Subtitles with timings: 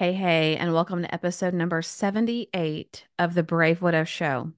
[0.00, 4.50] Hey, hey, and welcome to episode number 78 of the Brave Widow Show.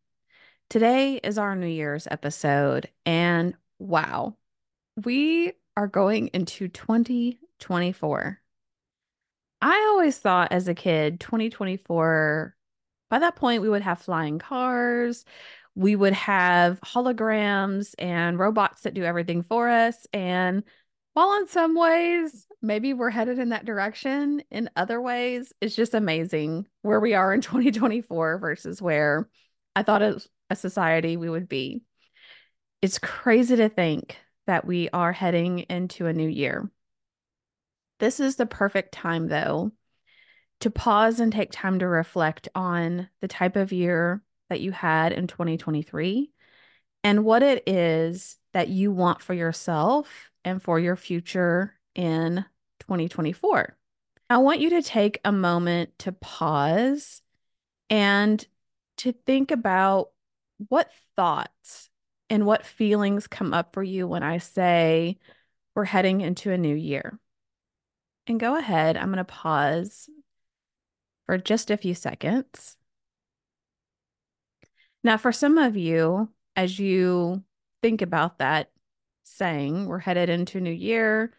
[0.70, 4.36] Today is our New Year's episode, and wow,
[5.04, 8.40] we are going into 2024.
[9.60, 12.56] I always thought as a kid, 2024,
[13.10, 15.24] by that point, we would have flying cars,
[15.74, 20.06] we would have holograms and robots that do everything for us.
[20.12, 20.62] And
[21.14, 25.94] while in some ways, maybe we're headed in that direction, in other ways, it's just
[25.94, 29.28] amazing where we are in 2024 versus where
[29.76, 31.82] I thought as a society we would be.
[32.80, 34.16] It's crazy to think
[34.46, 36.70] that we are heading into a new year.
[38.00, 39.70] This is the perfect time, though,
[40.60, 45.12] to pause and take time to reflect on the type of year that you had
[45.12, 46.30] in 2023
[47.04, 52.44] and what it is that you want for yourself and for your future in
[52.80, 53.76] 2024.
[54.30, 57.20] I want you to take a moment to pause
[57.90, 58.44] and
[58.98, 60.10] to think about
[60.68, 61.90] what thoughts
[62.30, 65.18] and what feelings come up for you when I say
[65.74, 67.18] we're heading into a new year.
[68.26, 70.08] And go ahead, I'm going to pause
[71.26, 72.76] for just a few seconds.
[75.04, 77.42] Now, for some of you, as you
[77.82, 78.70] think about that
[79.24, 81.32] saying, we're headed into a new year,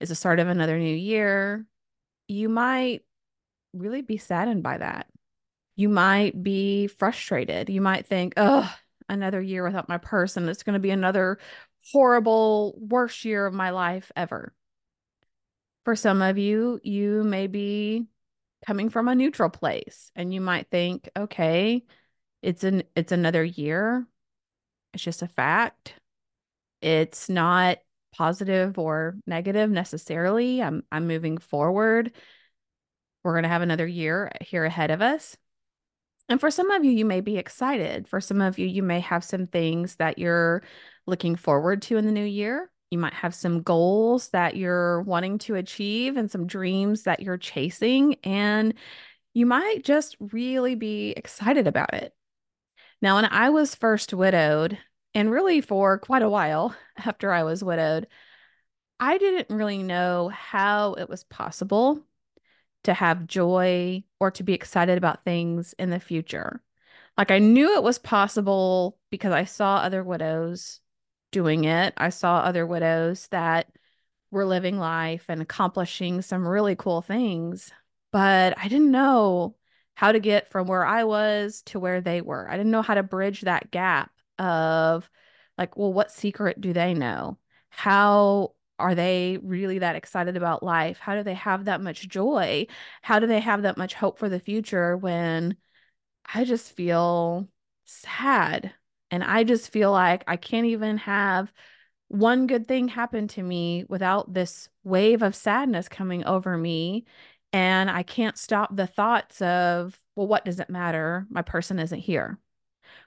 [0.00, 1.66] is the start of another new year,
[2.28, 3.02] you might
[3.72, 5.06] really be saddened by that.
[5.76, 7.68] You might be frustrated.
[7.68, 8.72] You might think, oh,
[9.08, 10.48] another year without my person.
[10.48, 11.38] It's going to be another
[11.92, 14.54] horrible, worst year of my life ever.
[15.84, 18.06] For some of you, you may be
[18.66, 21.84] coming from a neutral place and you might think, okay,
[22.40, 24.06] it's an it's another year.
[24.94, 25.94] It's just a fact.
[26.84, 27.78] It's not
[28.14, 30.62] positive or negative necessarily.
[30.62, 32.12] I'm I'm moving forward.
[33.22, 35.34] We're going to have another year here ahead of us.
[36.28, 38.06] And for some of you, you may be excited.
[38.06, 40.62] For some of you, you may have some things that you're
[41.06, 42.70] looking forward to in the new year.
[42.90, 47.38] You might have some goals that you're wanting to achieve and some dreams that you're
[47.38, 48.16] chasing.
[48.24, 48.74] And
[49.32, 52.12] you might just really be excited about it.
[53.00, 54.78] Now, when I was first widowed,
[55.14, 58.06] and really for quite a while after I was widowed,
[59.00, 62.00] I didn't really know how it was possible
[62.84, 66.62] to have joy or to be excited about things in the future.
[67.16, 70.80] Like I knew it was possible because I saw other widows
[71.32, 71.94] doing it.
[71.96, 73.68] I saw other widows that
[74.30, 77.70] were living life and accomplishing some really cool things,
[78.12, 79.56] but I didn't know
[79.94, 82.48] how to get from where I was to where they were.
[82.48, 85.08] I didn't know how to bridge that gap of
[85.58, 87.38] like, well, what secret do they know?
[87.70, 90.98] How are they really that excited about life?
[90.98, 92.66] How do they have that much joy?
[93.02, 95.56] How do they have that much hope for the future when
[96.32, 97.48] I just feel
[97.84, 98.72] sad
[99.10, 101.52] and I just feel like I can't even have
[102.08, 107.04] one good thing happen to me without this wave of sadness coming over me.
[107.52, 111.26] And I can't stop the thoughts of, well, what does it matter?
[111.30, 112.38] My person isn't here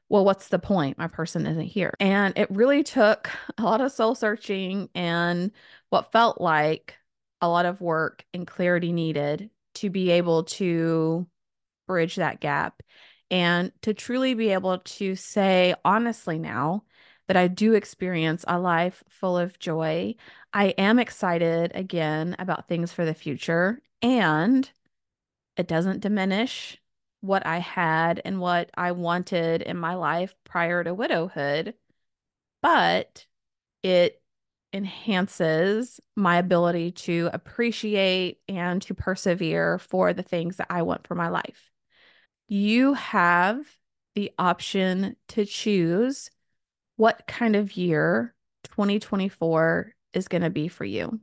[0.10, 0.98] well, what's the point?
[0.98, 1.94] My person isn't here.
[2.00, 5.52] And it really took a lot of soul searching and
[5.90, 6.96] what felt like
[7.42, 11.28] a lot of work and clarity needed to be able to
[11.88, 12.82] bridge that gap
[13.30, 16.84] and to truly be able to say honestly now
[17.28, 20.16] that I do experience a life full of joy.
[20.54, 24.70] I am excited again about things for the future and
[25.58, 26.80] it doesn't diminish
[27.22, 31.74] what I had and what I wanted in my life prior to widowhood,
[32.62, 33.26] but
[33.84, 34.22] it
[34.74, 41.16] enhances my ability to appreciate and to persevere for the things that I want for
[41.16, 41.72] my life.
[42.48, 43.60] You have
[44.16, 46.30] the option to choose
[46.96, 51.20] what kind of year 2024 is going to be for you.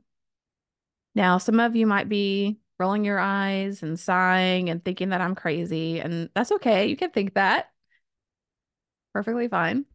[1.13, 5.35] Now, some of you might be rolling your eyes and sighing and thinking that I'm
[5.35, 5.99] crazy.
[5.99, 6.87] And that's okay.
[6.87, 7.69] You can think that.
[9.13, 9.85] Perfectly fine.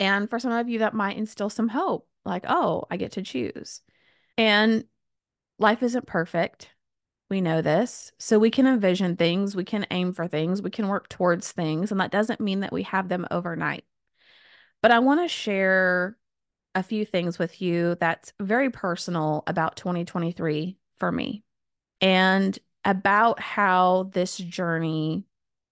[0.00, 3.22] And for some of you, that might instill some hope like, oh, I get to
[3.22, 3.80] choose.
[4.36, 4.84] And
[5.58, 6.70] life isn't perfect.
[7.30, 8.12] We know this.
[8.18, 11.90] So we can envision things, we can aim for things, we can work towards things.
[11.90, 13.84] And that doesn't mean that we have them overnight.
[14.82, 16.16] But I want to share
[16.74, 21.42] a few things with you that's very personal about 2023 for me
[22.06, 25.24] and about how this journey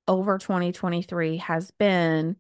[0.09, 2.35] over 2023 has been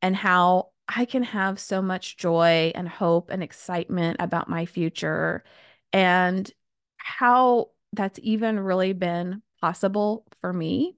[0.00, 5.42] and how I can have so much joy and hope and excitement about my future
[5.92, 6.48] and
[6.96, 10.96] how that's even really been possible for me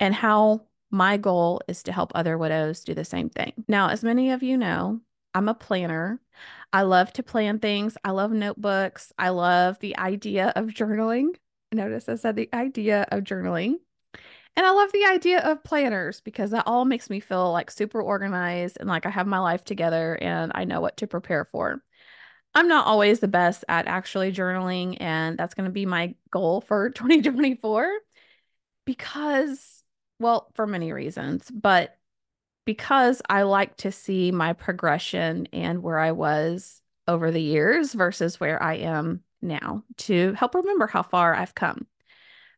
[0.00, 3.52] and how my goal is to help other widows do the same thing.
[3.68, 5.02] Now, as many of you know,
[5.36, 6.20] I'm a planner.
[6.72, 7.96] I love to plan things.
[8.02, 9.12] I love notebooks.
[9.16, 11.28] I love the idea of journaling.
[11.72, 13.74] Notice I said the idea of journaling.
[14.56, 18.00] And I love the idea of planners because that all makes me feel like super
[18.00, 21.82] organized and like I have my life together and I know what to prepare for.
[22.54, 26.62] I'm not always the best at actually journaling, and that's going to be my goal
[26.62, 27.86] for 2024
[28.86, 29.82] because,
[30.18, 31.98] well, for many reasons, but
[32.64, 38.40] because I like to see my progression and where I was over the years versus
[38.40, 41.86] where I am now to help remember how far I've come.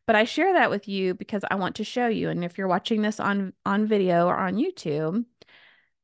[0.07, 2.29] But I share that with you because I want to show you.
[2.29, 5.25] And if you're watching this on on video or on YouTube,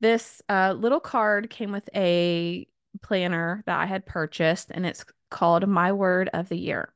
[0.01, 2.67] this uh, little card came with a
[3.01, 6.93] planner that I had purchased, and it's called My Word of the Year.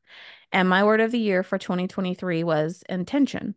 [0.51, 3.55] And my word of the year for 2023 was intention.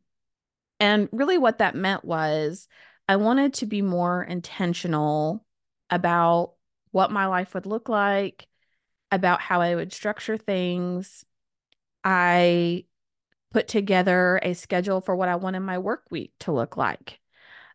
[0.80, 2.68] And really, what that meant was
[3.08, 5.44] I wanted to be more intentional
[5.90, 6.54] about
[6.90, 8.46] what my life would look like,
[9.12, 11.24] about how I would structure things.
[12.02, 12.86] I
[13.52, 17.20] put together a schedule for what I wanted my work week to look like.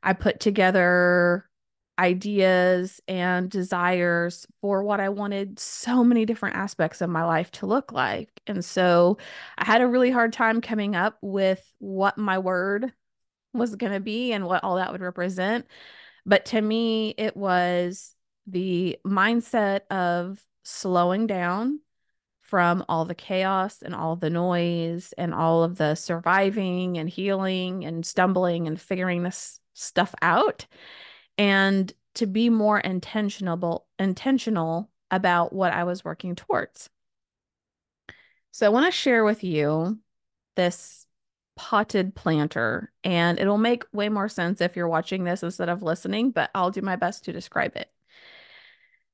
[0.02, 1.48] I put together
[2.00, 7.66] ideas and desires for what I wanted so many different aspects of my life to
[7.66, 8.30] look like.
[8.48, 9.18] And so
[9.58, 12.92] I had a really hard time coming up with what my word
[13.54, 15.66] was going to be and what all that would represent.
[16.26, 18.14] But to me, it was
[18.46, 21.80] the mindset of slowing down
[22.42, 27.86] from all the chaos and all the noise and all of the surviving and healing
[27.86, 30.66] and stumbling and figuring this stuff out
[31.38, 36.90] and to be more intentional intentional about what I was working towards.
[38.52, 40.00] So I want to share with you
[40.56, 41.06] this
[41.56, 46.32] potted planter and it'll make way more sense if you're watching this instead of listening,
[46.32, 47.90] but I'll do my best to describe it.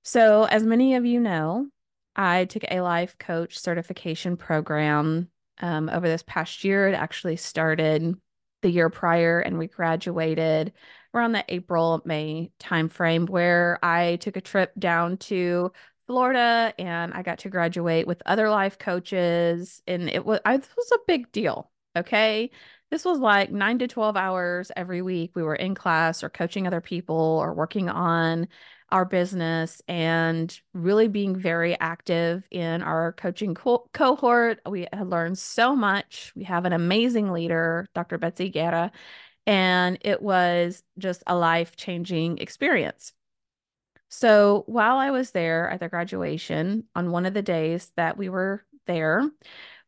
[0.04, 1.70] So, as many of you know,
[2.16, 5.30] I took a life coach certification program
[5.62, 6.90] um, over this past year.
[6.90, 8.16] It actually started
[8.62, 10.74] the year prior, and we graduated
[11.14, 15.72] around the April May timeframe, where I took a trip down to
[16.08, 20.68] Florida and I got to graduate with other life coaches, and it was I, it
[20.76, 21.72] was a big deal.
[21.96, 22.52] Okay.
[22.92, 25.32] This was like nine to 12 hours every week.
[25.36, 28.48] We were in class or coaching other people or working on
[28.94, 34.60] our business and really being very active in our coaching co- cohort.
[34.70, 36.32] We had learned so much.
[36.36, 38.20] We have an amazing leader, Dr.
[38.20, 38.92] Betsy Guerra,
[39.48, 43.14] and it was just a life changing experience.
[44.10, 48.30] So while I was there at the graduation, on one of the days that we
[48.30, 49.28] were there,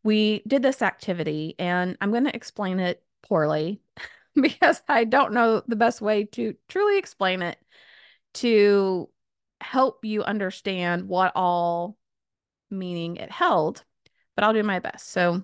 [0.03, 3.81] we did this activity, and I'm going to explain it poorly
[4.35, 7.59] because I don't know the best way to truly explain it
[8.35, 9.09] to
[9.61, 11.97] help you understand what all
[12.69, 13.83] meaning it held,
[14.35, 15.09] but I'll do my best.
[15.09, 15.43] So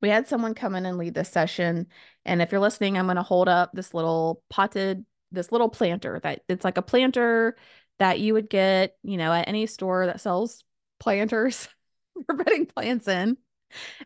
[0.00, 1.86] we had someone come in and lead this session.
[2.24, 6.20] And if you're listening, I'm going to hold up this little potted, this little planter
[6.22, 7.56] that it's like a planter
[7.98, 10.62] that you would get, you know, at any store that sells
[11.00, 11.68] planters
[12.26, 13.36] for putting plants in.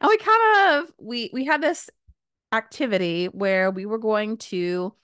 [0.01, 1.89] And we kind of we we had this
[2.53, 4.95] activity where we were going to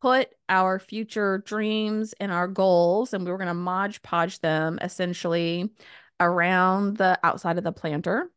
[0.00, 4.78] put our future dreams and our goals, and we were going to modge podge them
[4.80, 5.70] essentially
[6.20, 8.30] around the outside of the planter.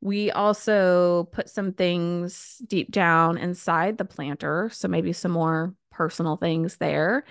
[0.00, 4.70] We also put some things deep down inside the planter.
[4.72, 7.24] So maybe some more personal things there.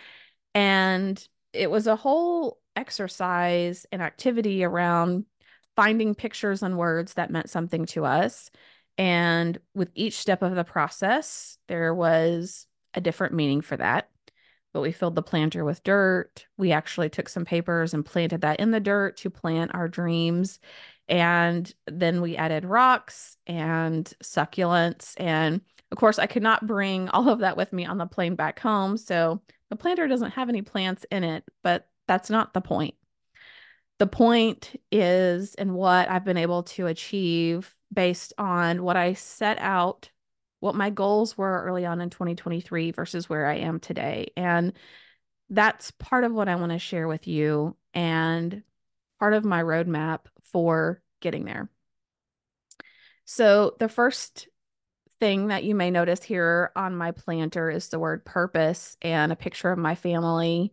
[0.54, 5.26] And it was a whole exercise and activity around
[5.76, 8.50] finding pictures and words that meant something to us.
[8.98, 12.68] And with each step of the process, there was
[12.98, 14.10] a different meaning for that.
[14.74, 16.46] But we filled the planter with dirt.
[16.58, 20.60] We actually took some papers and planted that in the dirt to plant our dreams.
[21.08, 25.14] And then we added rocks and succulents.
[25.18, 25.62] And
[25.92, 28.60] of course, I could not bring all of that with me on the plane back
[28.60, 28.98] home.
[28.98, 32.96] So the planter doesn't have any plants in it, but that's not the point.
[34.00, 39.58] The point is in what I've been able to achieve based on what I set
[39.60, 40.10] out
[40.60, 44.32] what my goals were early on in 2023 versus where I am today.
[44.36, 44.74] And
[45.50, 48.64] that's part of what I want to share with you and
[49.20, 51.70] part of my roadmap for getting there.
[53.26, 54.48] So, the first
[55.20, 59.36] thing that you may notice here on my planter is the word purpose and a
[59.36, 60.72] picture of my family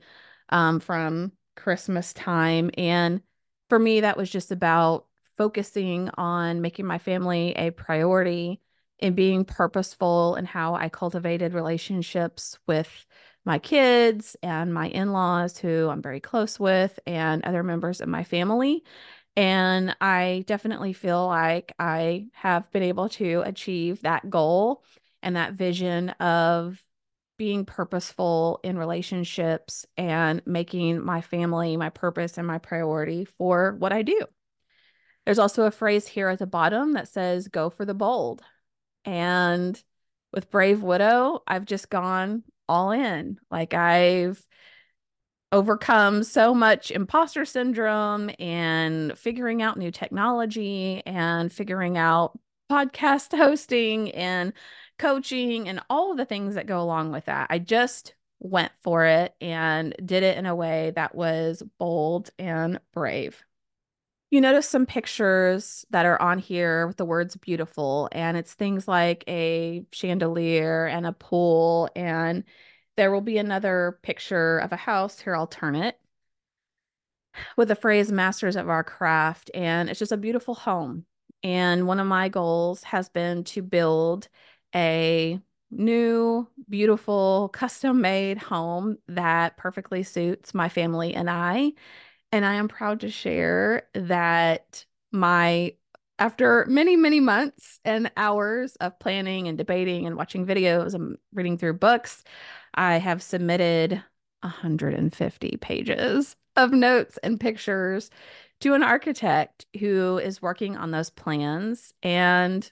[0.51, 2.71] um, from Christmas time.
[2.77, 3.23] And
[3.69, 8.61] for me, that was just about focusing on making my family a priority
[8.99, 13.07] in being purposeful and how I cultivated relationships with
[13.45, 18.09] my kids and my in laws, who I'm very close with, and other members of
[18.09, 18.83] my family.
[19.37, 24.85] And I definitely feel like I have been able to achieve that goal
[25.23, 26.83] and that vision of
[27.37, 33.93] being purposeful in relationships and making my family my purpose and my priority for what
[33.93, 34.21] I do.
[35.25, 38.43] There's also a phrase here at the bottom that says, go for the bold.
[39.05, 39.83] And
[40.33, 43.39] with Brave Widow, I've just gone all in.
[43.51, 44.45] Like I've
[45.53, 52.37] overcome so much imposter syndrome and figuring out new technology and figuring out
[52.71, 54.53] podcast hosting and
[54.99, 57.47] coaching and all of the things that go along with that.
[57.51, 62.81] I just went for it and did it in a way that was bold and
[62.93, 63.45] brave.
[64.35, 68.89] You notice some pictures that are on here with the words beautiful, and it's things
[68.89, 72.43] like a chandelier and a pool and
[72.97, 75.21] there will be another picture of a house.
[75.21, 76.01] Here, I'll turn it
[77.57, 79.53] with the phrase masters of our craft.
[79.55, 81.05] And it's just a beautiful home.
[81.45, 84.29] And one of my goals has been to build
[84.75, 91.75] a new, beautiful, custom made home that perfectly suits my family and I.
[92.35, 95.75] And I am proud to share that my
[96.19, 101.59] after many, many months and hours of planning and debating and watching videos and reading
[101.59, 102.25] through books,
[102.75, 104.03] I have submitted
[104.41, 108.11] 150 pages of notes and pictures
[108.63, 111.95] to an architect who is working on those plans.
[112.03, 112.69] And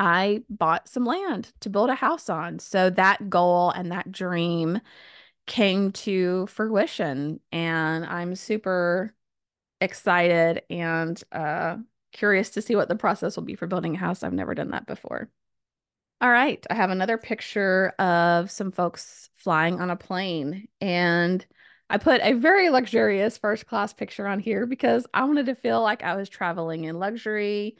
[0.00, 2.58] I bought some land to build a house on.
[2.58, 4.80] So that goal and that dream
[5.46, 7.40] came to fruition.
[7.52, 9.14] And I'm super
[9.80, 11.76] excited and uh,
[12.12, 14.22] curious to see what the process will be for building a house.
[14.22, 15.28] I've never done that before.
[16.20, 21.44] All right, I have another picture of some folks flying on a plane, and
[21.90, 25.82] I put a very luxurious first class picture on here because I wanted to feel
[25.82, 27.76] like I was traveling in luxury,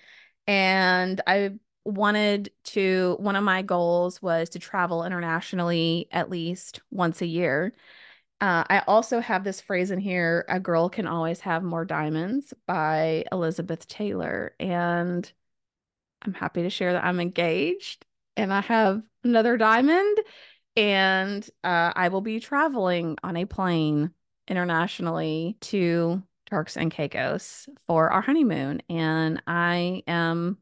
[0.46, 1.54] and I
[1.86, 7.72] wanted to, one of my goals was to travel internationally at least once a year.
[8.40, 12.52] Uh, I also have this phrase in here a girl can always have more diamonds
[12.66, 14.54] by Elizabeth Taylor.
[14.60, 15.30] And
[16.22, 18.04] I'm happy to share that I'm engaged
[18.36, 20.18] and I have another diamond,
[20.76, 24.10] and uh, I will be traveling on a plane
[24.46, 28.82] internationally to Turks and Caicos for our honeymoon.
[28.88, 30.58] And I am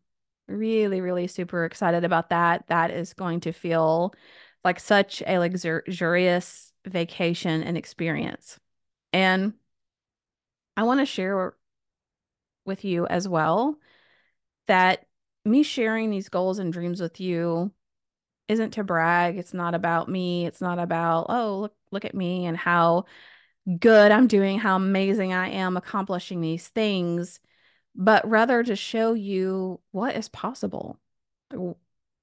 [0.48, 2.66] really, really super excited about that.
[2.68, 4.14] That is going to feel
[4.64, 8.58] like such a luxurious vacation and experience.
[9.12, 9.54] And
[10.76, 11.54] I want to share
[12.64, 13.78] with you as well
[14.66, 15.06] that
[15.44, 17.70] me sharing these goals and dreams with you
[18.48, 19.36] isn't to brag.
[19.36, 20.46] It's not about me.
[20.46, 23.04] It's not about, oh, look, look at me and how
[23.78, 27.40] good I'm doing, how amazing I am accomplishing these things,
[27.94, 31.00] but rather to show you what is possible.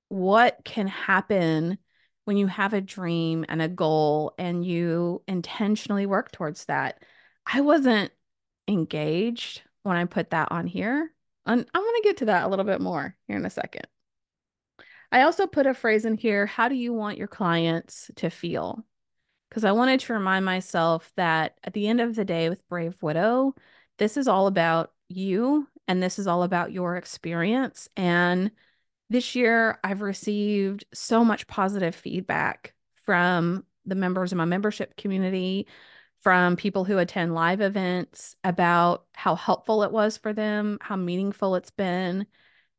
[0.10, 1.78] What can happen
[2.26, 7.04] when you have a dream and a goal and you intentionally work towards that.
[7.46, 8.12] I wasn't
[8.68, 11.12] engaged when I put that on here.
[11.46, 13.88] And I'm going to get to that a little bit more here in a second.
[15.12, 18.86] I also put a phrase in here how do you want your clients to feel?
[19.50, 23.02] Because I wanted to remind myself that at the end of the day with Brave
[23.02, 23.56] Widow,
[23.98, 27.90] this is all about you and this is all about your experience.
[27.98, 28.52] And
[29.10, 32.74] this year, I've received so much positive feedback
[33.06, 35.68] from the members of my membership community,
[36.22, 41.56] from people who attend live events about how helpful it was for them, how meaningful
[41.56, 42.26] it's been,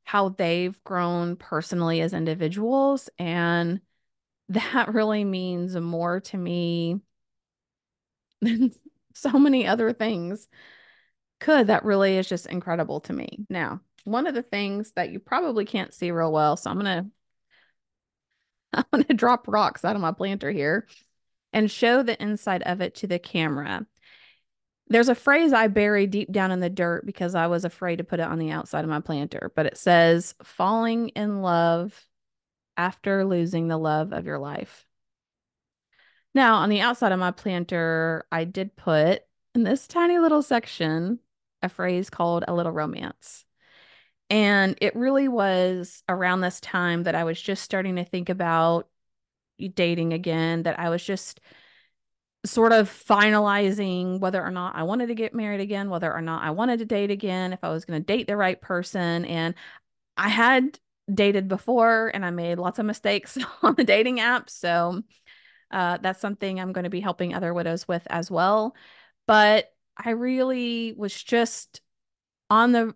[0.05, 3.11] how they've grown personally as individuals.
[3.19, 3.81] And
[4.49, 7.01] that really means more to me
[8.41, 8.73] than
[9.15, 10.49] so many other things
[11.43, 11.67] could.
[11.67, 13.47] That really is just incredible to me.
[13.51, 17.07] Now, one of the things that you probably can't see real well, so I'm to
[18.93, 20.87] I'm to drop rocks out of my planter here
[21.53, 23.87] and show the inside of it to the camera.
[24.89, 28.05] There's a phrase I buried deep down in the dirt because I was afraid to
[28.05, 32.07] put it on the outside of my planter, but it says falling in love
[32.77, 34.87] after losing the love of your life.
[36.35, 39.23] Now, on the outside of my planter, I did put
[39.55, 41.19] in this tiny little section
[41.63, 43.45] a phrase called a little romance.
[44.31, 48.89] And it really was around this time that I was just starting to think about
[49.75, 51.41] dating again, that I was just
[52.45, 56.43] sort of finalizing whether or not I wanted to get married again, whether or not
[56.43, 59.25] I wanted to date again, if I was going to date the right person.
[59.25, 59.55] And
[60.17, 60.79] I had
[61.13, 64.51] dated before and I made lots of mistakes on the dating app.
[64.51, 65.03] So
[65.71, 68.75] uh, that's something I'm going to be helping other widows with as well.
[69.27, 71.81] But I really was just
[72.51, 72.95] on the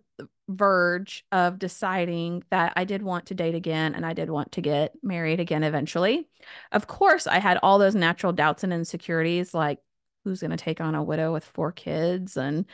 [0.49, 4.61] verge of deciding that I did want to date again and I did want to
[4.61, 6.27] get married again eventually.
[6.71, 9.79] Of course, I had all those natural doubts and insecurities like
[10.23, 12.65] who's going to take on a widow with four kids and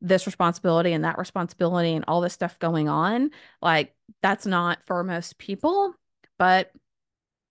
[0.00, 3.30] this responsibility and that responsibility and all this stuff going on.
[3.60, 5.94] Like, that's not for most people.
[6.38, 6.70] But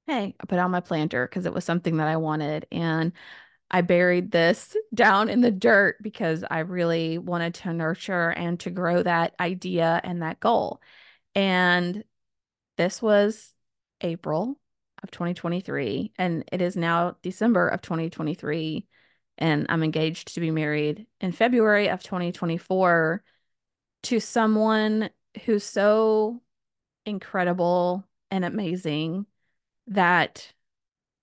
[0.08, 2.66] hey, I put out my planter because it was something that I wanted.
[2.72, 3.12] And
[3.70, 8.70] I buried this down in the dirt because I really wanted to nurture and to
[8.70, 10.82] grow that idea and that goal.
[11.36, 12.04] And
[12.78, 13.54] this was
[14.02, 14.60] April
[15.04, 18.88] of 2023, and it is now December of 2023.
[19.40, 23.24] And I'm engaged to be married in February of 2024
[24.04, 25.10] to someone
[25.46, 26.42] who's so
[27.06, 29.26] incredible and amazing
[29.88, 30.52] that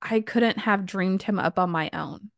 [0.00, 2.30] I couldn't have dreamed him up on my own.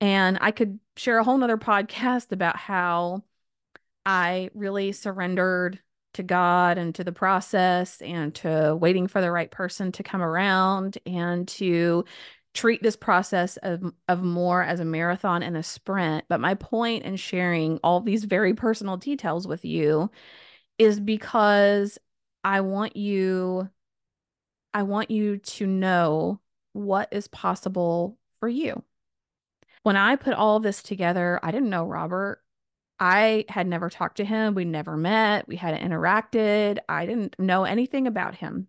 [0.00, 3.22] And I could share a whole nother podcast about how
[4.06, 5.80] I really surrendered
[6.14, 10.22] to God and to the process and to waiting for the right person to come
[10.22, 12.04] around and to
[12.54, 16.24] treat this process of, of more as a marathon and a sprint.
[16.28, 20.10] But my point in sharing all these very personal details with you
[20.78, 21.98] is because
[22.42, 23.68] I want you
[24.74, 26.40] I want you to know
[26.72, 28.84] what is possible for you.
[29.82, 32.42] When I put all of this together, I didn't know Robert.
[33.00, 34.54] I had never talked to him.
[34.54, 35.46] We never met.
[35.46, 36.78] We hadn't interacted.
[36.88, 38.68] I didn't know anything about him.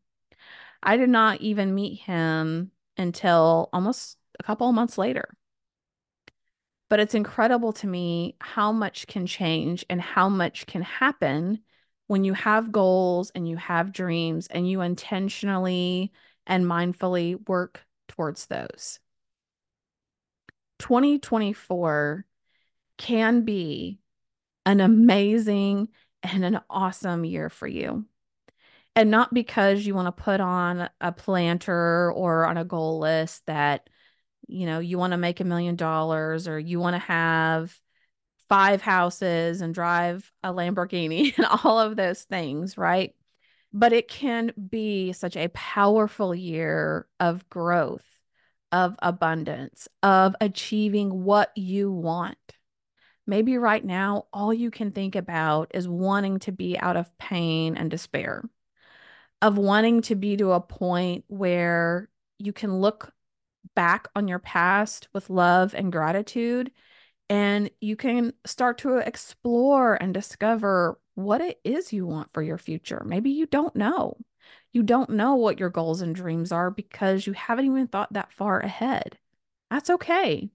[0.83, 5.35] I did not even meet him until almost a couple of months later.
[6.89, 11.59] But it's incredible to me how much can change and how much can happen
[12.07, 16.11] when you have goals and you have dreams and you intentionally
[16.47, 18.99] and mindfully work towards those.
[20.79, 22.25] 2024
[22.97, 23.99] can be
[24.65, 25.89] an amazing
[26.23, 28.05] and an awesome year for you.
[28.95, 33.45] And not because you want to put on a planter or on a goal list
[33.45, 33.89] that,
[34.47, 37.79] you know, you want to make a million dollars or you want to have
[38.49, 43.15] five houses and drive a Lamborghini and all of those things, right?
[43.71, 48.05] But it can be such a powerful year of growth,
[48.71, 52.37] of abundance, of achieving what you want.
[53.25, 57.77] Maybe right now, all you can think about is wanting to be out of pain
[57.77, 58.43] and despair,
[59.41, 63.13] of wanting to be to a point where you can look
[63.75, 66.71] back on your past with love and gratitude
[67.29, 72.57] and you can start to explore and discover what it is you want for your
[72.57, 73.03] future.
[73.05, 74.17] Maybe you don't know.
[74.71, 78.31] You don't know what your goals and dreams are because you haven't even thought that
[78.31, 79.17] far ahead.
[79.71, 80.49] That's okay.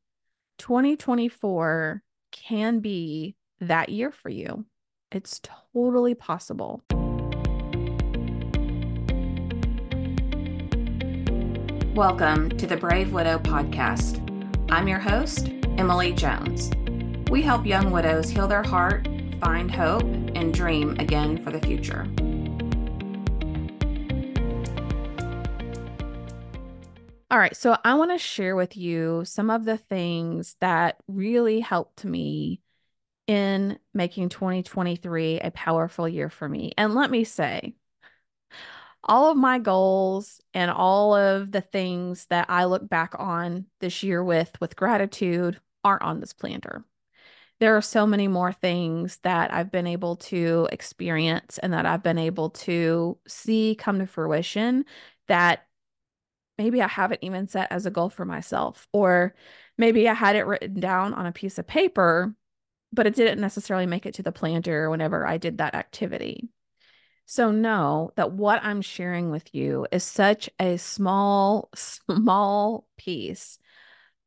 [0.58, 4.64] 2024 can be that year for you.
[5.10, 5.40] It's
[5.72, 6.82] totally possible.
[11.94, 14.20] Welcome to the Brave Widow podcast.
[14.70, 16.70] I'm your host, Emily Jones.
[17.30, 19.06] We help young widows heal their heart,
[19.40, 22.08] find hope, and dream again for the future.
[27.34, 31.58] All right, so I want to share with you some of the things that really
[31.58, 32.60] helped me
[33.26, 36.70] in making 2023 a powerful year for me.
[36.78, 37.74] And let me say,
[39.02, 44.04] all of my goals and all of the things that I look back on this
[44.04, 46.84] year with with gratitude aren't on this planter.
[47.58, 52.04] There are so many more things that I've been able to experience and that I've
[52.04, 54.84] been able to see come to fruition
[55.26, 55.66] that
[56.58, 59.34] maybe I haven't even set as a goal for myself, or
[59.76, 62.34] maybe I had it written down on a piece of paper,
[62.92, 66.48] but it didn't necessarily make it to the planter whenever I did that activity.
[67.26, 73.58] So know that what I'm sharing with you is such a small, small piece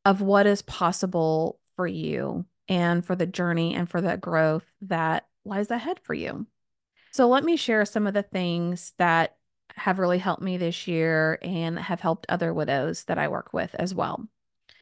[0.04, 5.26] of what is possible for you and for the journey and for the growth that
[5.44, 6.46] lies ahead for you.
[7.12, 9.36] So let me share some of the things that
[9.78, 13.74] have really helped me this year and have helped other widows that I work with
[13.74, 14.28] as well.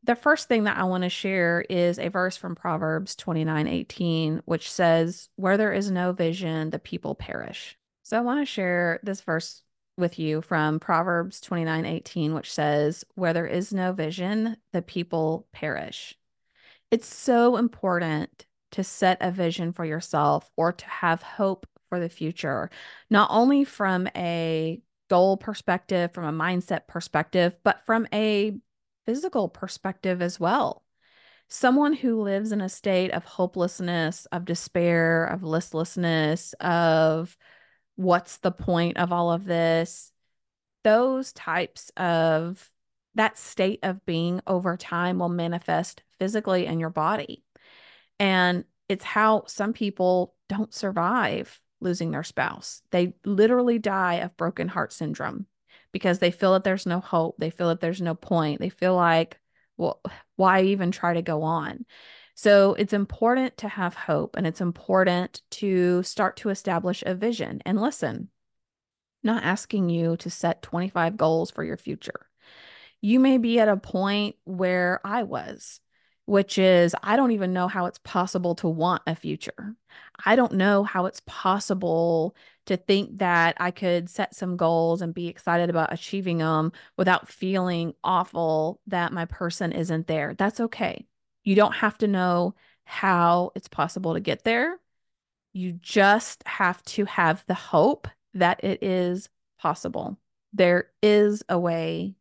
[0.02, 4.42] The first thing that I want to share is a verse from Proverbs 29 18,
[4.44, 7.76] which says, Where there is no vision, the people perish.
[8.02, 9.62] So I want to share this verse
[9.98, 15.48] with you from Proverbs 29 18, which says, Where there is no vision, the people
[15.52, 16.16] perish.
[16.90, 22.08] It's so important to set a vision for yourself or to have hope for the
[22.10, 22.70] future,
[23.08, 28.54] not only from a goal perspective, from a mindset perspective, but from a
[29.06, 30.82] physical perspective as well.
[31.48, 37.36] Someone who lives in a state of hopelessness, of despair, of listlessness, of
[37.94, 40.12] what's the point of all of this,
[40.84, 42.70] those types of
[43.14, 47.42] that state of being over time will manifest physically in your body.
[48.18, 52.82] And it's how some people don't survive losing their spouse.
[52.90, 55.46] They literally die of broken heart syndrome
[55.92, 57.36] because they feel that there's no hope.
[57.38, 58.60] They feel that there's no point.
[58.60, 59.38] They feel like,
[59.76, 60.00] well,
[60.36, 61.84] why even try to go on?
[62.34, 67.62] So it's important to have hope and it's important to start to establish a vision.
[67.64, 68.28] And listen,
[69.22, 72.28] not asking you to set 25 goals for your future.
[73.00, 75.80] You may be at a point where I was
[76.26, 79.74] which is I don't even know how it's possible to want a future.
[80.24, 82.36] I don't know how it's possible
[82.66, 87.28] to think that I could set some goals and be excited about achieving them without
[87.28, 90.34] feeling awful that my person isn't there.
[90.34, 91.06] That's okay.
[91.44, 94.78] You don't have to know how it's possible to get there.
[95.52, 100.18] You just have to have the hope that it is possible.
[100.52, 102.16] There is a way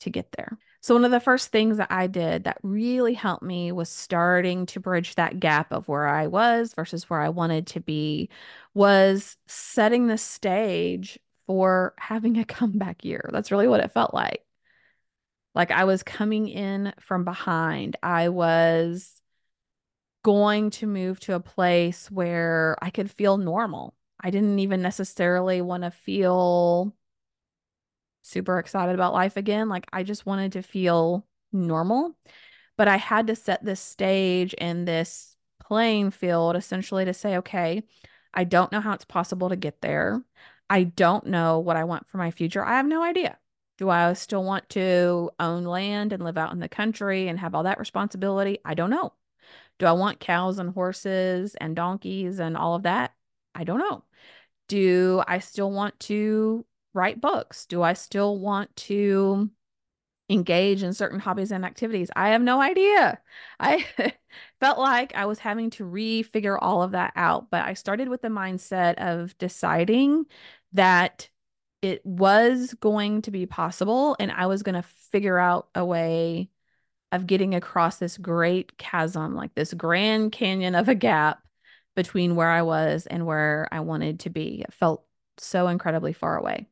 [0.00, 0.58] to get there.
[0.80, 4.66] So, one of the first things that I did that really helped me was starting
[4.66, 8.30] to bridge that gap of where I was versus where I wanted to be,
[8.74, 13.28] was setting the stage for having a comeback year.
[13.32, 14.44] That's really what it felt like.
[15.54, 17.96] Like I was coming in from behind.
[18.02, 19.20] I was
[20.22, 23.94] going to move to a place where I could feel normal.
[24.20, 26.94] I didn't even necessarily want to feel
[28.28, 29.68] super excited about life again.
[29.68, 32.16] Like I just wanted to feel normal,
[32.76, 37.82] but I had to set this stage and this playing field essentially to say, okay,
[38.34, 40.22] I don't know how it's possible to get there.
[40.70, 42.64] I don't know what I want for my future.
[42.64, 43.38] I have no idea.
[43.78, 47.54] Do I still want to own land and live out in the country and have
[47.54, 48.58] all that responsibility?
[48.64, 49.14] I don't know.
[49.78, 53.14] Do I want cows and horses and donkeys and all of that?
[53.54, 54.04] I don't know.
[54.68, 57.66] Do I still want to write books?
[57.66, 59.50] Do I still want to
[60.30, 62.10] engage in certain hobbies and activities?
[62.16, 63.18] I have no idea.
[63.60, 63.86] I
[64.60, 68.22] felt like I was having to refigure all of that out, but I started with
[68.22, 70.26] the mindset of deciding
[70.72, 71.28] that
[71.80, 76.50] it was going to be possible and I was going to figure out a way
[77.12, 81.38] of getting across this great chasm, like this grand canyon of a gap
[81.96, 84.62] between where I was and where I wanted to be.
[84.62, 85.04] It felt
[85.38, 86.66] so incredibly far away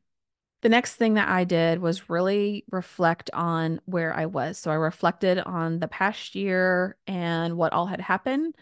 [0.61, 4.57] the next thing that I did was really reflect on where I was.
[4.57, 8.55] So I reflected on the past year and what all had happened.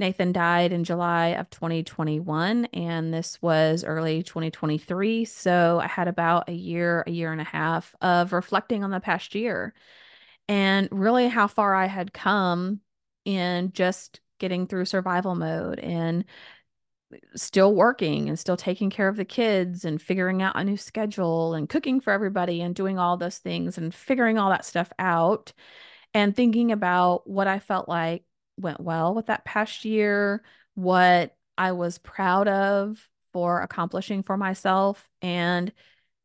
[0.00, 5.24] Nathan died in July of 2021, and this was early 2023.
[5.24, 9.00] So I had about a year, a year and a half of reflecting on the
[9.00, 9.74] past year
[10.48, 12.80] and really how far I had come
[13.24, 16.24] in just getting through survival mode and
[17.34, 21.54] still working and still taking care of the kids and figuring out a new schedule
[21.54, 25.52] and cooking for everybody and doing all those things and figuring all that stuff out
[26.14, 28.24] and thinking about what I felt like
[28.56, 30.42] went well with that past year,
[30.74, 35.72] what I was proud of for accomplishing for myself and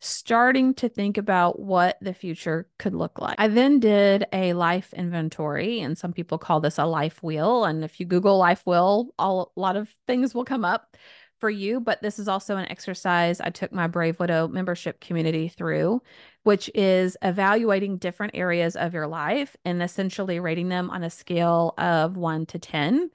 [0.03, 3.35] starting to think about what the future could look like.
[3.37, 7.63] I then did a life inventory, and some people call this a life wheel.
[7.63, 10.97] And if you Google life wheel, all, a lot of things will come up
[11.39, 11.79] for you.
[11.79, 16.01] But this is also an exercise I took my Brave Widow membership community through,
[16.43, 21.73] which is evaluating different areas of your life and essentially rating them on a scale
[21.77, 23.09] of one to 10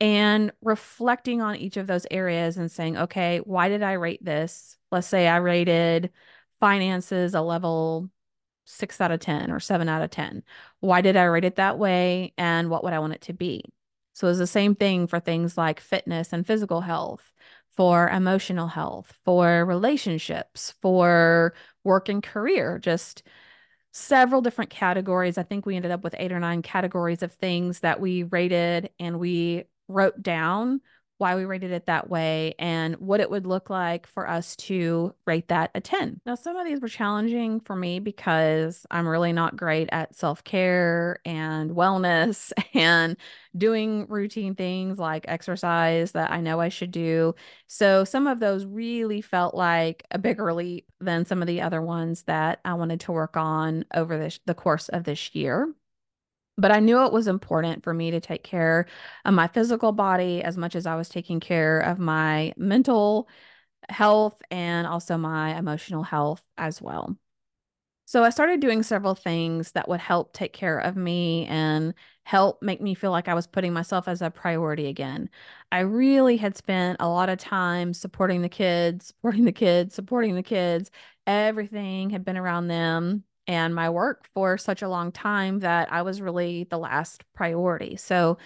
[0.00, 4.76] and reflecting on each of those areas and saying, okay, why did I rate this?
[4.96, 6.10] Let's say I rated
[6.58, 8.08] finances a level
[8.64, 10.42] six out of 10 or seven out of 10.
[10.80, 12.32] Why did I rate it that way?
[12.38, 13.62] And what would I want it to be?
[14.14, 17.34] So it's the same thing for things like fitness and physical health,
[17.72, 21.52] for emotional health, for relationships, for
[21.84, 23.22] work and career, just
[23.92, 25.36] several different categories.
[25.36, 28.88] I think we ended up with eight or nine categories of things that we rated
[28.98, 30.80] and we wrote down
[31.18, 35.14] why we rated it that way and what it would look like for us to
[35.26, 36.20] rate that a 10.
[36.26, 40.44] Now, some of these were challenging for me because I'm really not great at self
[40.44, 43.16] care and wellness and
[43.56, 47.34] doing routine things like exercise that I know I should do.
[47.66, 51.80] So, some of those really felt like a bigger leap than some of the other
[51.80, 55.72] ones that I wanted to work on over this, the course of this year.
[56.58, 58.86] But I knew it was important for me to take care
[59.24, 63.28] of my physical body as much as I was taking care of my mental
[63.88, 67.16] health and also my emotional health as well.
[68.08, 71.92] So I started doing several things that would help take care of me and
[72.22, 75.28] help make me feel like I was putting myself as a priority again.
[75.72, 80.36] I really had spent a lot of time supporting the kids, supporting the kids, supporting
[80.36, 80.90] the kids.
[81.26, 86.02] Everything had been around them and my work for such a long time that I
[86.02, 87.96] was really the last priority.
[87.96, 88.38] So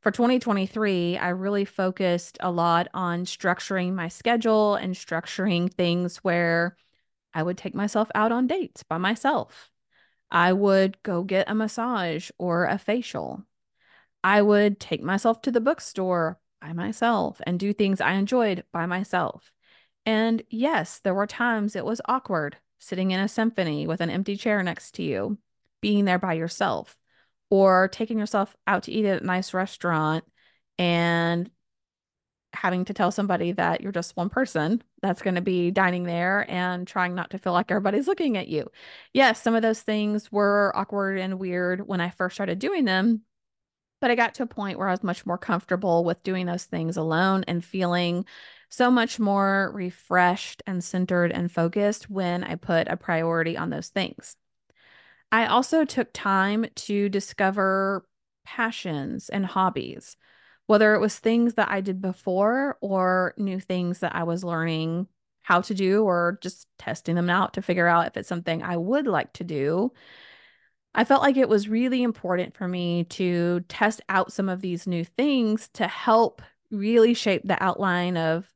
[0.00, 6.76] for 2023, I really focused a lot on structuring my schedule and structuring things where
[7.34, 9.70] I would take myself out on dates by myself.
[10.30, 13.44] I would go get a massage or a facial.
[14.22, 18.86] I would take myself to the bookstore by myself and do things I enjoyed by
[18.86, 19.52] myself.
[20.04, 24.36] And yes, there were times it was awkward sitting in a symphony with an empty
[24.36, 25.38] chair next to you,
[25.80, 26.96] being there by yourself,
[27.50, 30.24] or taking yourself out to eat at a nice restaurant
[30.78, 31.50] and
[32.54, 36.46] having to tell somebody that you're just one person that's going to be dining there
[36.50, 38.70] and trying not to feel like everybody's looking at you.
[39.12, 43.22] Yes, some of those things were awkward and weird when I first started doing them,
[44.00, 46.64] but I got to a point where I was much more comfortable with doing those
[46.64, 48.24] things alone and feeling
[48.68, 53.88] so much more refreshed and centered and focused when I put a priority on those
[53.88, 54.36] things.
[55.30, 58.06] I also took time to discover
[58.44, 60.16] passions and hobbies
[60.68, 65.08] whether it was things that I did before or new things that I was learning
[65.40, 68.76] how to do or just testing them out to figure out if it's something I
[68.76, 69.92] would like to do.
[70.94, 74.86] I felt like it was really important for me to test out some of these
[74.86, 78.46] new things to help really shape the outline of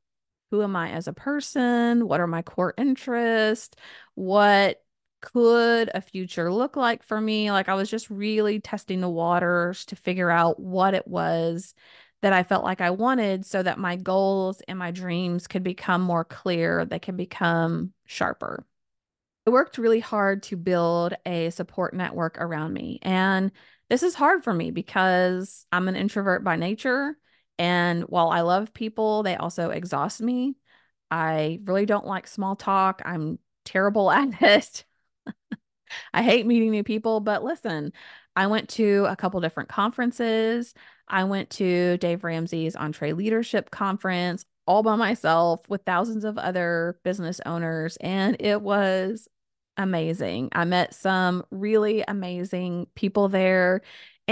[0.52, 2.06] who am I as a person?
[2.06, 3.74] What are my core interests?
[4.14, 4.84] What
[5.22, 7.50] could a future look like for me?
[7.50, 11.72] Like I was just really testing the waters to figure out what it was
[12.20, 16.02] that I felt like I wanted so that my goals and my dreams could become
[16.02, 18.66] more clear, they could become sharper.
[19.46, 22.98] I worked really hard to build a support network around me.
[23.00, 23.52] And
[23.88, 27.16] this is hard for me because I'm an introvert by nature.
[27.58, 30.56] And while I love people, they also exhaust me.
[31.10, 33.02] I really don't like small talk.
[33.04, 34.84] I'm terrible at it.
[36.14, 37.92] I hate meeting new people, but listen,
[38.34, 40.74] I went to a couple different conferences.
[41.08, 47.40] I went to Dave Ramsey's EntreLeadership Conference all by myself with thousands of other business
[47.44, 49.28] owners, and it was
[49.76, 50.48] amazing.
[50.52, 53.82] I met some really amazing people there,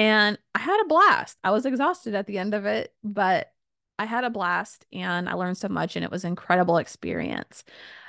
[0.01, 1.37] and I had a blast.
[1.45, 3.53] I was exhausted at the end of it, but
[3.99, 7.65] I had a blast and I learned so much, and it was an incredible experience.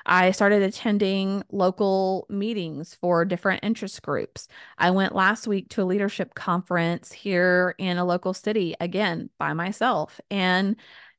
[0.05, 4.47] I started attending local meetings for different interest groups.
[4.77, 9.51] I went last week to a leadership conference here in a local city, again, by
[9.51, 10.21] myself.
[10.31, 10.77] And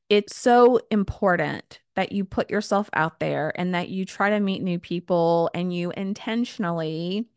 [0.09, 4.63] it's so important that you put yourself out there and that you try to meet
[4.63, 7.27] new people and you intentionally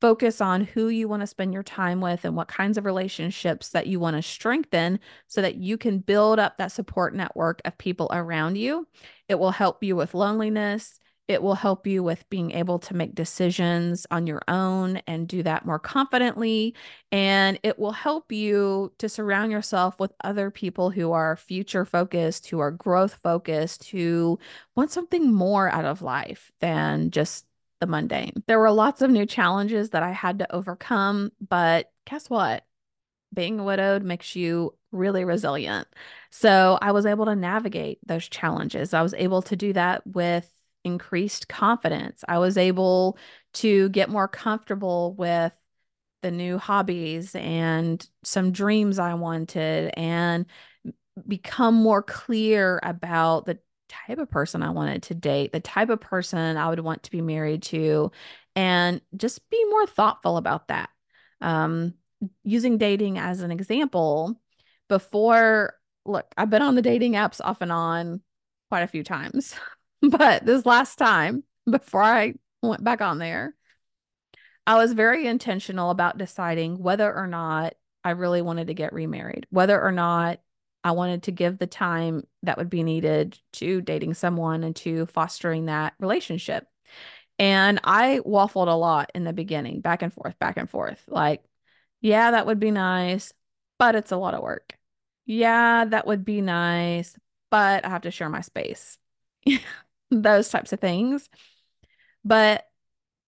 [0.00, 3.70] focus on who you want to spend your time with and what kinds of relationships
[3.70, 7.76] that you want to strengthen so that you can build up that support network of
[7.78, 8.86] people around you.
[9.28, 10.98] It will help you with loneliness.
[11.28, 15.44] It will help you with being able to make decisions on your own and do
[15.44, 16.74] that more confidently.
[17.12, 22.48] And it will help you to surround yourself with other people who are future focused,
[22.48, 24.40] who are growth focused, who
[24.74, 27.46] want something more out of life than just
[27.80, 28.42] the mundane.
[28.46, 32.64] There were lots of new challenges that I had to overcome, but guess what?
[33.32, 35.88] Being widowed makes you really resilient.
[36.30, 38.92] So I was able to navigate those challenges.
[38.92, 40.50] I was able to do that with
[40.84, 42.24] increased confidence.
[42.28, 43.18] I was able
[43.54, 45.52] to get more comfortable with
[46.22, 50.46] the new hobbies and some dreams I wanted and
[51.26, 53.58] become more clear about the
[53.90, 57.10] type of person I wanted to date, the type of person I would want to
[57.10, 58.12] be married to,
[58.56, 60.90] and just be more thoughtful about that.
[61.40, 61.94] Um,
[62.44, 64.40] using dating as an example,
[64.88, 65.74] before,
[66.04, 68.20] look, I've been on the dating apps off and on
[68.68, 69.54] quite a few times,
[70.02, 73.54] but this last time, before I went back on there,
[74.66, 77.74] I was very intentional about deciding whether or not
[78.04, 80.40] I really wanted to get remarried, whether or not
[80.82, 85.06] I wanted to give the time that would be needed to dating someone and to
[85.06, 86.66] fostering that relationship.
[87.38, 91.02] And I waffled a lot in the beginning, back and forth, back and forth.
[91.08, 91.42] Like,
[92.00, 93.32] yeah, that would be nice,
[93.78, 94.74] but it's a lot of work.
[95.26, 97.16] Yeah, that would be nice,
[97.50, 98.98] but I have to share my space.
[100.10, 101.28] Those types of things.
[102.24, 102.66] But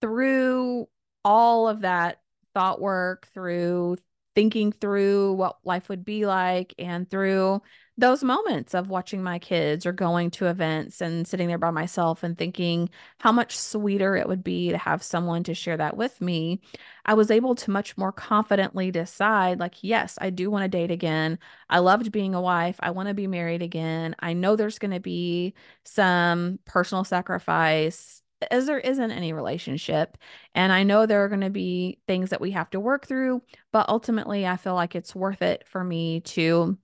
[0.01, 0.89] through
[1.25, 2.21] all of that
[2.55, 3.97] thought work, through
[4.35, 7.61] thinking through what life would be like and through
[7.99, 12.23] those moments of watching my kids or going to events and sitting there by myself
[12.23, 16.19] and thinking how much sweeter it would be to have someone to share that with
[16.21, 16.61] me,
[17.05, 20.91] I was able to much more confidently decide, like, yes, I do want to date
[20.91, 21.39] again.
[21.69, 22.77] I loved being a wife.
[22.81, 24.17] I want to be married again.
[24.21, 30.19] I know there's going to be some personal sacrifice as there isn't any relationship.
[30.55, 33.43] And I know there are going to be things that we have to work through,
[33.73, 36.79] but ultimately, I feel like it's worth it for me to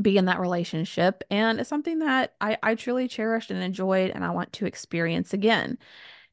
[0.00, 1.24] be in that relationship.
[1.30, 5.32] And it's something that I, I truly cherished and enjoyed, and I want to experience
[5.32, 5.78] again.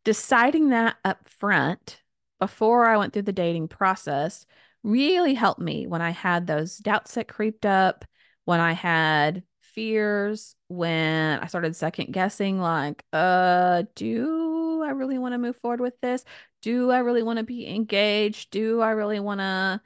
[0.04, 2.02] Deciding that up front
[2.40, 4.46] before I went through the dating process
[4.84, 8.04] really helped me when I had those doubts that creeped up,
[8.44, 9.44] when I had
[9.74, 15.82] fears, when I started second guessing, like, uh, do I really want to move forward
[15.82, 16.26] with this?
[16.62, 18.52] Do I really want to be engaged?
[18.52, 19.82] Do I really want to,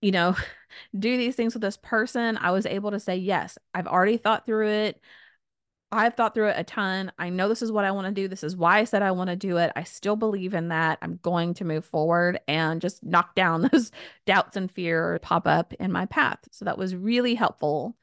[0.00, 0.36] you know,
[0.98, 2.36] do these things with this person?
[2.38, 5.00] I was able to say, yes, I've already thought through it.
[5.92, 7.12] I've thought through it a ton.
[7.18, 8.26] I know this is what I want to do.
[8.26, 9.70] This is why I said I want to do it.
[9.76, 10.98] I still believe in that.
[11.02, 13.92] I'm going to move forward and just knock down those
[14.26, 16.38] doubts and fear pop up in my path.
[16.50, 17.96] So that was really helpful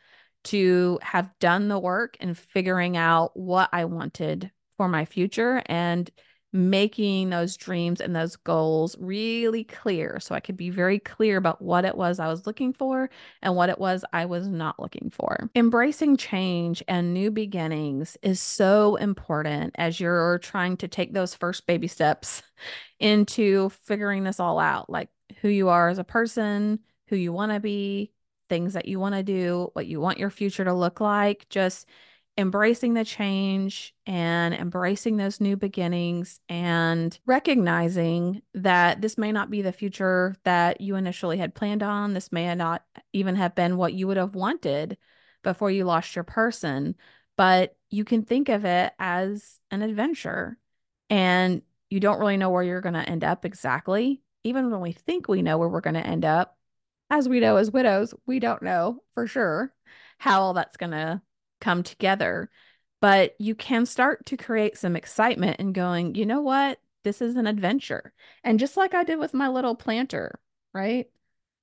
[0.46, 6.10] to have done the work and figuring out what I wanted for my future and
[6.54, 11.62] making those dreams and those goals really clear so I could be very clear about
[11.62, 13.10] what it was I was looking for
[13.42, 15.50] and what it was I was not looking for.
[15.56, 21.66] Embracing change and new beginnings is so important as you're trying to take those first
[21.68, 22.44] baby steps
[23.00, 25.10] into figuring this all out like
[25.42, 28.12] who you are as a person, who you want to be,
[28.52, 31.48] things that you want to do, what you want your future to look like.
[31.48, 31.88] Just
[32.38, 39.62] embracing the change and embracing those new beginnings and recognizing that this may not be
[39.62, 42.14] the future that you initially had planned on.
[42.14, 42.84] This may not
[43.14, 44.98] even have been what you would have wanted
[45.44, 46.96] before you lost your person,
[47.38, 50.58] but you can think of it as an adventure
[51.10, 54.22] and you don't really know where you're going to end up exactly.
[54.44, 56.58] Even when we think we know where we're going to end up,
[57.12, 59.74] as we know as widows, we don't know for sure
[60.18, 61.22] how all that's going to
[61.60, 62.50] come together.
[63.02, 66.80] But you can start to create some excitement and going, you know what?
[67.04, 68.14] This is an adventure.
[68.44, 70.40] And just like I did with my little planter,
[70.74, 71.08] right?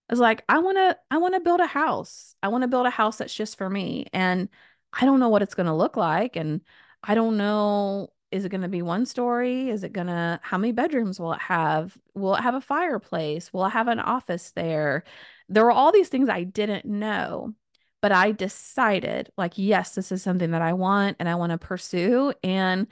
[0.08, 2.34] I was like, I want to I want to build a house.
[2.42, 4.06] I want to build a house that's just for me.
[4.12, 4.48] And
[4.92, 6.60] I don't know what it's going to look like and
[7.02, 9.70] I don't know is it going to be one story?
[9.70, 11.96] Is it going to how many bedrooms will it have?
[12.14, 13.52] Will it have a fireplace?
[13.52, 15.04] Will it have an office there?
[15.48, 17.54] There were all these things I didn't know.
[18.00, 21.58] But I decided, like, yes, this is something that I want and I want to
[21.58, 22.32] pursue.
[22.44, 22.86] And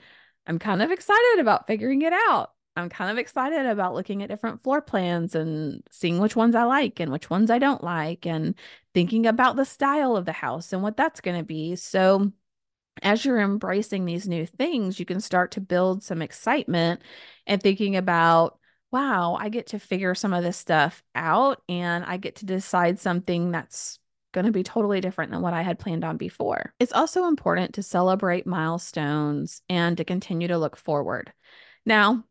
[0.45, 2.51] I'm kind of excited about figuring it out.
[2.75, 6.63] I'm kind of excited about looking at different floor plans and seeing which ones I
[6.63, 8.53] like and which ones I don't like and
[8.93, 11.75] thinking about the style of the house and what that's going to be.
[11.77, 12.31] So,
[13.01, 17.01] as you're embracing these new things, you can start to build some excitement
[17.45, 18.56] and thinking about,
[18.91, 22.99] wow, I get to figure some of this stuff out and I get to decide
[22.99, 23.99] something that's
[24.33, 26.73] going to be totally different than what I had planned on before.
[26.79, 31.33] It's also important to celebrate milestones and to continue to look forward.
[31.85, 32.23] Now,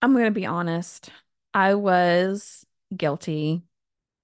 [0.00, 1.10] I'm going to be honest,
[1.52, 2.64] I was
[2.96, 3.62] guilty.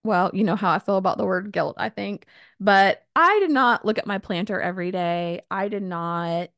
[0.04, 2.26] Well, you know how I feel about the word guilt, I think,
[2.60, 5.42] but I did not look at my planter every day.
[5.50, 6.50] I did not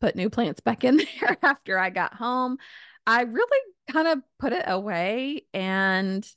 [0.00, 2.58] put new plants back in there after I got home.
[3.06, 6.28] I really kind of put it away and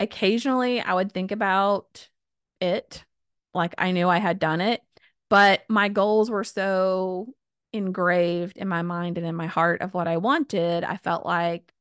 [0.00, 2.08] occasionally I would think about
[2.60, 3.04] it.
[3.54, 4.82] Like I knew I had done it,
[5.30, 7.34] but my goals were so
[7.72, 10.84] engraved in my mind and in my heart of what I wanted.
[10.84, 11.72] I felt like,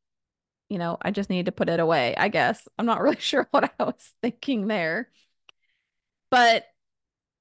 [0.70, 2.68] you know, I just needed to put it away, I guess.
[2.78, 5.10] I'm not really sure what I was thinking there.
[6.30, 6.66] But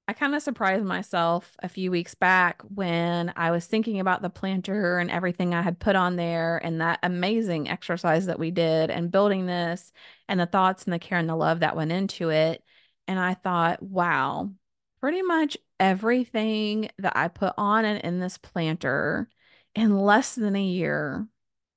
[0.07, 4.29] I kind of surprised myself a few weeks back when I was thinking about the
[4.29, 8.89] planter and everything I had put on there and that amazing exercise that we did
[8.89, 9.91] and building this
[10.29, 12.63] and the thoughts and the care and the love that went into it
[13.07, 14.51] and I thought, wow,
[14.99, 19.29] pretty much everything that I put on and in this planter
[19.75, 21.27] in less than a year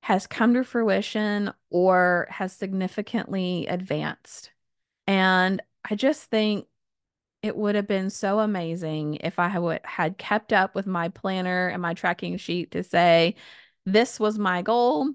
[0.03, 4.51] has come to fruition or has significantly advanced.
[5.07, 6.67] And I just think
[7.43, 11.69] it would have been so amazing if I would, had kept up with my planner
[11.69, 13.37] and my tracking sheet to say,
[13.87, 15.11] this was my goal.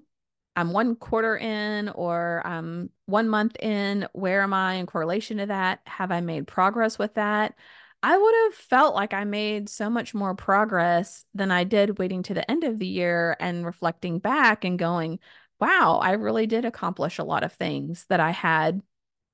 [0.56, 4.08] I'm one quarter in or I'm one month in.
[4.12, 5.80] Where am I in correlation to that?
[5.86, 7.54] Have I made progress with that?
[8.02, 12.22] I would have felt like I made so much more progress than I did waiting
[12.24, 15.18] to the end of the year and reflecting back and going,
[15.60, 18.80] wow, I really did accomplish a lot of things that I had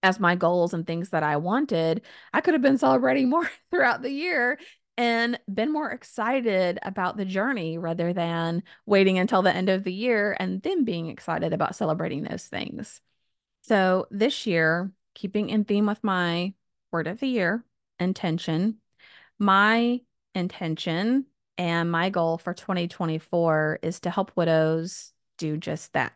[0.03, 4.03] as my goals and things that I wanted, I could have been celebrating more throughout
[4.03, 4.59] the year
[4.98, 9.92] and been more excited about the journey rather than waiting until the end of the
[9.92, 13.00] year and then being excited about celebrating those things.
[13.62, 16.55] So this year, keeping in theme with my
[16.90, 17.64] word of the year,
[17.98, 18.78] intention,
[19.38, 20.00] my
[20.34, 21.26] intention
[21.59, 26.12] and my goal for 2024 is to help widows do just that.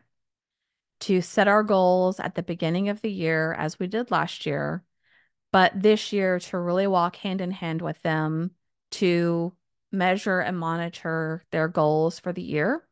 [1.01, 4.83] To set our goals at the beginning of the year, as we did last year,
[5.51, 8.51] but this year to really walk hand in hand with them
[8.91, 9.53] to
[9.91, 12.83] measure and monitor their goals for the year,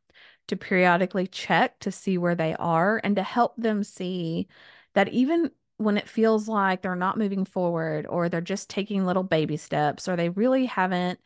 [0.48, 4.48] to periodically check to see where they are, and to help them see
[4.94, 9.24] that even when it feels like they're not moving forward or they're just taking little
[9.24, 11.20] baby steps or they really haven't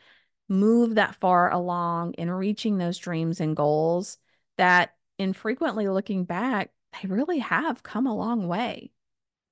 [0.48, 4.18] moved that far along in reaching those dreams and goals,
[4.58, 8.92] that in frequently looking back, they really have come a long way.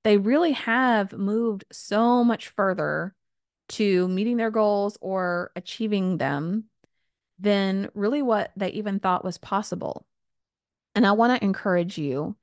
[0.03, 3.13] They really have moved so much further
[3.70, 6.65] to meeting their goals or achieving them
[7.38, 10.07] than really what they even thought was possible.
[10.95, 12.38] And I want to encourage you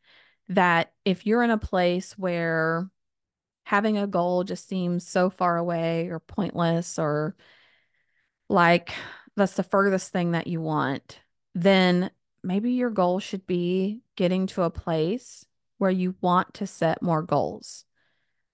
[0.50, 2.88] that if you're in a place where
[3.64, 7.34] having a goal just seems so far away or pointless or
[8.50, 8.92] like
[9.36, 11.18] that's the furthest thing that you want,
[11.54, 12.10] then
[12.45, 15.45] maybe your goal should be getting to a place
[15.78, 17.84] where you want to set more goals,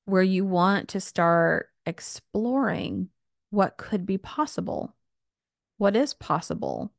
[0.04, 3.08] where you want to start exploring
[3.50, 4.94] what could be possible.
[5.78, 6.92] What is possible?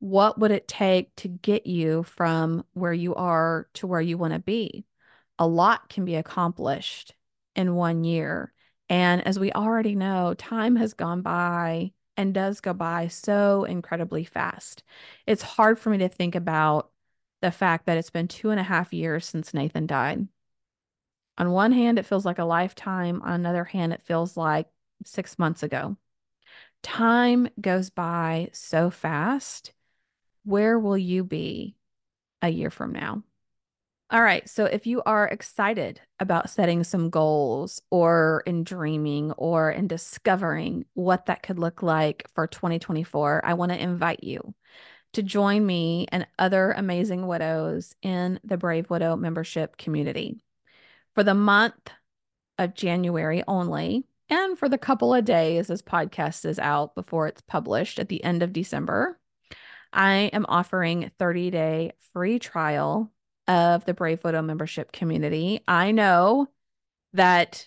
[0.00, 4.32] What would it take to get you from where you are to where you want
[4.32, 4.84] to be?
[5.38, 7.14] A lot can be accomplished
[7.54, 8.52] in one year.
[8.88, 14.24] And as we already know, time has gone by and does go by so incredibly
[14.24, 14.82] fast.
[15.26, 16.90] It's hard for me to think about
[17.40, 20.26] the fact that it's been two and a half years since Nathan died.
[21.38, 23.22] On one hand, it feels like a lifetime.
[23.22, 24.66] On another hand, it feels like
[25.04, 25.96] six months ago.
[26.82, 29.72] Time goes by so fast.
[30.44, 31.76] Where will you be
[32.42, 33.22] a year from now?
[34.10, 34.48] All right.
[34.48, 40.86] So if you are excited about setting some goals or in dreaming or in discovering
[40.94, 44.54] what that could look like for 2024, I want to invite you
[45.12, 50.42] to join me and other amazing widows in the Brave Widow membership community.
[51.14, 51.90] For the month
[52.56, 57.42] of January only, and for the couple of days this podcast is out before it's
[57.42, 59.18] published at the end of December,
[59.92, 63.12] I am offering 30 day free trial
[63.48, 65.62] of the Brave Widow membership community.
[65.66, 66.48] I know
[67.14, 67.66] that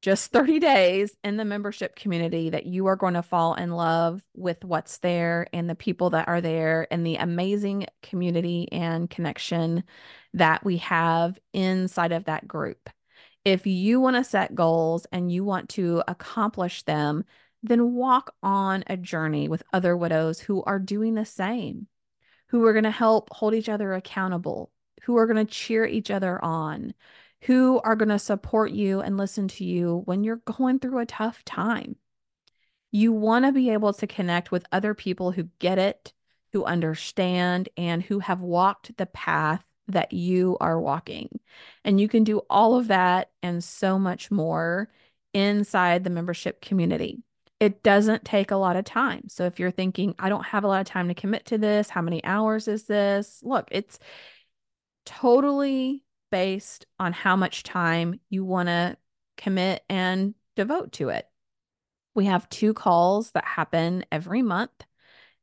[0.00, 4.22] just 30 days in the membership community that you are going to fall in love
[4.34, 9.82] with what's there and the people that are there and the amazing community and connection
[10.34, 12.88] that we have inside of that group.
[13.44, 17.24] If you want to set goals and you want to accomplish them,
[17.62, 21.88] then walk on a journey with other widows who are doing the same,
[22.48, 24.70] who are going to help hold each other accountable,
[25.02, 26.94] who are going to cheer each other on,
[27.42, 31.06] who are going to support you and listen to you when you're going through a
[31.06, 31.96] tough time.
[32.90, 36.12] You want to be able to connect with other people who get it,
[36.52, 41.40] who understand, and who have walked the path that you are walking.
[41.84, 44.88] And you can do all of that and so much more
[45.34, 47.22] inside the membership community.
[47.60, 49.28] It doesn't take a lot of time.
[49.28, 51.90] So if you're thinking, I don't have a lot of time to commit to this,
[51.90, 53.40] how many hours is this?
[53.42, 53.98] Look, it's
[55.08, 58.96] totally based on how much time you want to
[59.38, 61.26] commit and devote to it.
[62.14, 64.84] We have two calls that happen every month.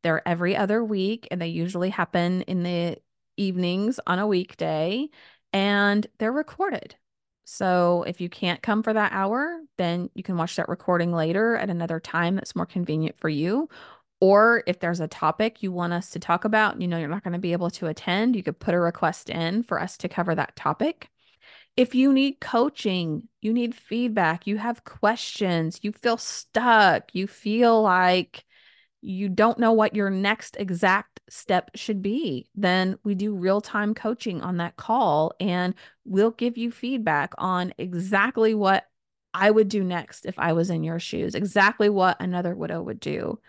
[0.04, 2.98] They're every other week, and they usually happen in the
[3.38, 5.10] evenings on a weekday,
[5.52, 6.96] and they're recorded.
[7.46, 11.56] So if you can't come for that hour, then you can watch that recording later
[11.56, 13.68] at another time that's more convenient for you.
[14.20, 17.24] Or if there's a topic you want us to talk about, you know you're not
[17.24, 20.10] going to be able to attend, you could put a request in for us to
[20.10, 21.10] cover that topic.
[21.76, 27.82] If you need coaching, you need feedback, you have questions, you feel stuck, you feel
[27.82, 28.46] like
[29.02, 33.94] you don't know what your next exact step should be, then we do real time
[33.94, 38.86] coaching on that call and we'll give you feedback on exactly what
[39.34, 43.02] I would do next if I was in your shoes, exactly what another widow would
[43.02, 43.40] do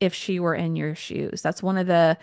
[0.00, 1.42] if she were in your shoes.
[1.42, 2.18] That's one of the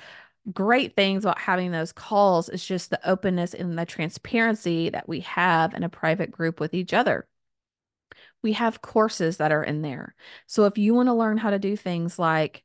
[0.54, 5.22] great things about having those calls is just the openness and the transparency that we
[5.22, 7.28] have in a private group with each other.
[8.44, 10.16] We have courses that are in there.
[10.46, 12.64] So if you want to learn how to do things like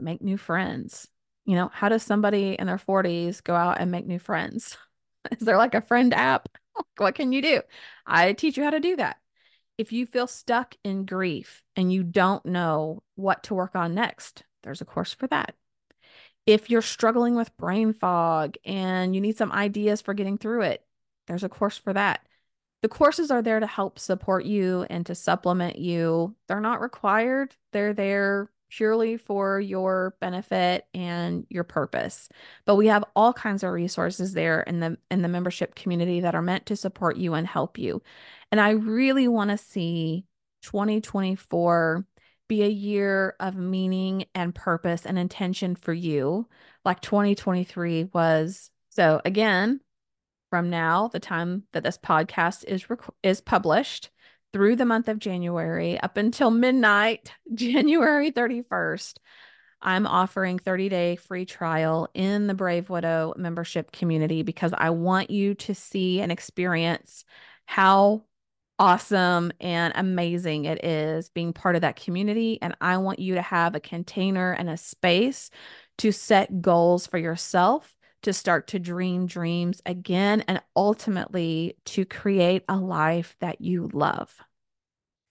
[0.00, 1.08] make new friends,
[1.44, 4.76] you know, how does somebody in their 40s go out and make new friends?
[5.32, 6.48] Is there like a friend app
[6.98, 7.62] what can you do?
[8.06, 9.18] I teach you how to do that.
[9.78, 14.44] If you feel stuck in grief and you don't know what to work on next,
[14.62, 15.54] there's a course for that.
[16.46, 20.84] If you're struggling with brain fog and you need some ideas for getting through it,
[21.26, 22.20] there's a course for that.
[22.82, 26.36] The courses are there to help support you and to supplement you.
[26.46, 32.28] They're not required, they're there purely for your benefit and your purpose.
[32.64, 36.34] But we have all kinds of resources there in the in the membership community that
[36.34, 38.02] are meant to support you and help you.
[38.52, 40.24] And I really want to see
[40.62, 42.06] 2024
[42.48, 46.46] be a year of meaning and purpose and intention for you
[46.84, 48.70] like 2023 was.
[48.90, 49.80] So again,
[50.50, 54.10] from now, the time that this podcast is rec- is published,
[54.52, 59.16] through the month of January up until midnight, January 31st,
[59.82, 65.30] I'm offering 30 day free trial in the Brave Widow membership community because I want
[65.30, 67.24] you to see and experience
[67.66, 68.24] how
[68.78, 72.58] awesome and amazing it is being part of that community.
[72.60, 75.50] And I want you to have a container and a space
[75.98, 82.64] to set goals for yourself, to start to dream dreams again, and ultimately to create
[82.68, 84.36] a life that you love.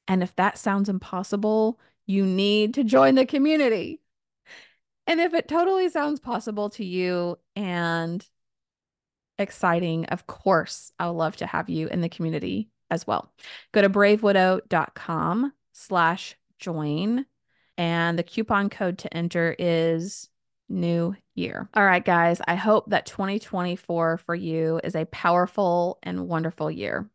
[0.08, 4.02] And if that sounds impossible, you need to join the community.
[5.08, 8.28] And if it totally sounds possible to you and
[9.38, 13.32] exciting, of course, I would love to have you in the community as well.
[13.74, 17.26] Go to bravewidow.com slash join.
[17.78, 20.30] And the coupon code to enter is
[20.70, 21.70] new year.
[21.74, 27.10] All right, guys, I hope that 2024 for you is a powerful and wonderful year.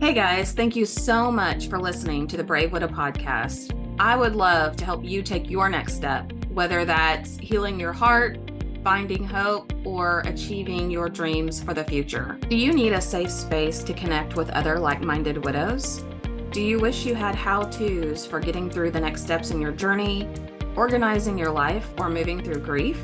[0.00, 3.74] Hey guys, thank you so much for listening to the Brave Widow podcast.
[3.98, 8.38] I would love to help you take your next step, whether that's healing your heart,
[8.82, 12.38] finding hope, or achieving your dreams for the future.
[12.48, 16.04] Do you need a safe space to connect with other like minded widows?
[16.50, 19.72] Do you wish you had how to's for getting through the next steps in your
[19.72, 20.28] journey,
[20.76, 22.98] organizing your life, or moving through grief?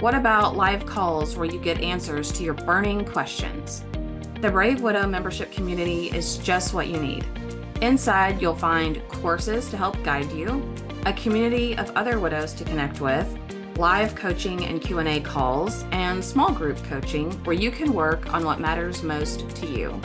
[0.00, 3.84] What about live calls where you get answers to your burning questions?
[4.40, 7.24] The Brave Widow membership community is just what you need.
[7.82, 10.74] Inside, you'll find courses to help guide you,
[11.06, 13.28] a community of other widows to connect with,
[13.76, 18.60] live coaching and Q&A calls, and small group coaching where you can work on what
[18.60, 20.00] matters most to you.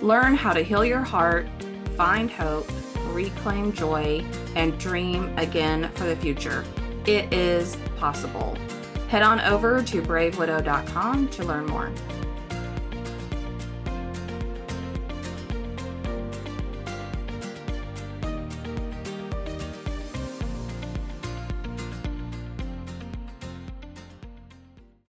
[0.00, 1.48] Learn how to heal your heart,
[1.96, 2.70] find hope,
[3.08, 6.64] reclaim joy, and dream again for the future.
[7.06, 8.56] It is possible.
[9.08, 11.90] Head on over to bravewidow.com to learn more.